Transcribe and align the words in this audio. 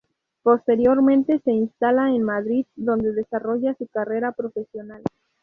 Posteriormente, 0.41 1.41
se 1.45 1.51
instala 1.51 2.09
en 2.09 2.23
Madrid, 2.23 2.65
donde 2.75 3.11
desarrolla 3.13 3.75
su 3.75 3.85
carrera 3.85 4.31
profesional. 4.31 5.03